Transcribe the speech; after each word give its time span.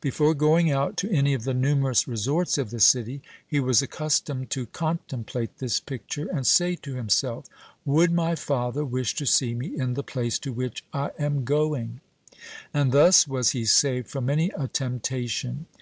Before 0.00 0.32
going 0.32 0.70
out 0.70 0.96
to 0.96 1.10
any 1.12 1.34
of 1.34 1.44
the 1.44 1.52
numerous 1.52 2.08
resorts 2.08 2.56
of 2.56 2.70
the 2.70 2.80
city, 2.80 3.20
he 3.46 3.60
was 3.60 3.82
accustomed 3.82 4.48
to 4.48 4.64
contemplate 4.64 5.58
this 5.58 5.78
picture, 5.78 6.26
and 6.32 6.46
say 6.46 6.74
to 6.76 6.94
himself, 6.94 7.44
"Would 7.84 8.10
my 8.10 8.34
father 8.34 8.82
wish 8.82 9.14
to 9.16 9.26
see 9.26 9.52
me 9.52 9.76
in 9.78 9.92
the 9.92 10.02
place 10.02 10.38
to 10.38 10.54
which 10.54 10.86
I 10.94 11.10
am 11.18 11.44
going?" 11.44 12.00
and 12.72 12.92
thus 12.92 13.28
was 13.28 13.50
he 13.50 13.66
saved 13.66 14.08
from 14.08 14.24
many 14.24 14.50
a 14.56 14.68
temptation. 14.68 15.66